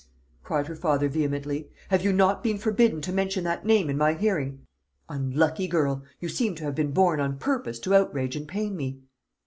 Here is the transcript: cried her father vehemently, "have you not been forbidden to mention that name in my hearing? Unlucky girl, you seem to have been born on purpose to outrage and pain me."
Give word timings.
cried 0.41 0.65
her 0.65 0.75
father 0.75 1.07
vehemently, 1.07 1.69
"have 1.89 2.03
you 2.03 2.11
not 2.11 2.41
been 2.41 2.57
forbidden 2.57 3.01
to 3.01 3.11
mention 3.13 3.43
that 3.43 3.67
name 3.67 3.87
in 3.87 3.95
my 3.95 4.15
hearing? 4.15 4.65
Unlucky 5.07 5.67
girl, 5.67 6.01
you 6.19 6.27
seem 6.27 6.55
to 6.55 6.63
have 6.63 6.73
been 6.73 6.89
born 6.89 7.19
on 7.19 7.37
purpose 7.37 7.77
to 7.77 7.93
outrage 7.93 8.35
and 8.35 8.47
pain 8.47 8.75
me." 8.75 8.97